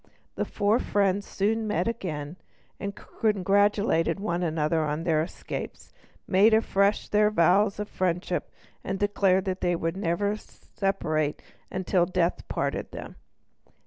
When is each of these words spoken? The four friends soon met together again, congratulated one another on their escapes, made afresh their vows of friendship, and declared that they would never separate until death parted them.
The 0.33 0.45
four 0.45 0.79
friends 0.79 1.27
soon 1.27 1.67
met 1.67 1.83
together 1.83 2.35
again, 2.79 2.91
congratulated 2.95 4.19
one 4.19 4.41
another 4.41 4.81
on 4.83 5.03
their 5.03 5.21
escapes, 5.21 5.93
made 6.27 6.55
afresh 6.55 7.07
their 7.07 7.29
vows 7.29 7.79
of 7.79 7.87
friendship, 7.87 8.49
and 8.83 8.97
declared 8.97 9.45
that 9.45 9.61
they 9.61 9.75
would 9.75 9.95
never 9.95 10.35
separate 10.37 11.43
until 11.69 12.07
death 12.07 12.47
parted 12.47 12.91
them. 12.91 13.15